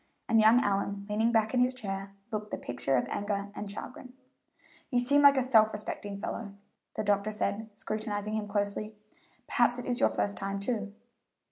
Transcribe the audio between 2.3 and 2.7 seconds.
looked the